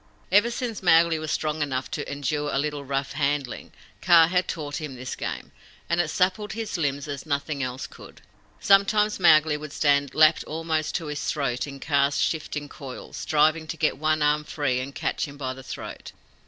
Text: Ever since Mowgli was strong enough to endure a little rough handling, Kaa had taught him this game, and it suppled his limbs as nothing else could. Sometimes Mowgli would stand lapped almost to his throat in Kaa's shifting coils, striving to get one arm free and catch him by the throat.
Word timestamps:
Ever 0.31 0.49
since 0.49 0.81
Mowgli 0.81 1.19
was 1.19 1.31
strong 1.31 1.61
enough 1.61 1.91
to 1.91 2.11
endure 2.11 2.49
a 2.51 2.57
little 2.57 2.83
rough 2.83 3.11
handling, 3.13 3.71
Kaa 4.01 4.25
had 4.29 4.47
taught 4.47 4.77
him 4.81 4.95
this 4.95 5.15
game, 5.15 5.51
and 5.87 6.01
it 6.01 6.07
suppled 6.07 6.53
his 6.53 6.75
limbs 6.75 7.07
as 7.07 7.23
nothing 7.27 7.61
else 7.61 7.85
could. 7.85 8.21
Sometimes 8.59 9.19
Mowgli 9.19 9.57
would 9.57 9.71
stand 9.71 10.15
lapped 10.15 10.43
almost 10.45 10.95
to 10.95 11.05
his 11.05 11.23
throat 11.25 11.67
in 11.67 11.79
Kaa's 11.79 12.19
shifting 12.19 12.67
coils, 12.67 13.15
striving 13.15 13.67
to 13.67 13.77
get 13.77 13.99
one 13.99 14.23
arm 14.23 14.43
free 14.43 14.79
and 14.79 14.95
catch 14.95 15.27
him 15.27 15.37
by 15.37 15.53
the 15.53 15.61
throat. 15.61 16.13